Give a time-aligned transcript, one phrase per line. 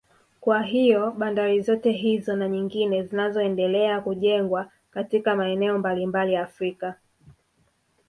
[0.41, 6.95] Kwa hiyo bandari zote hizo na nyingine zinazoendelea kujengwa katika maeneo mbalimbali Afrika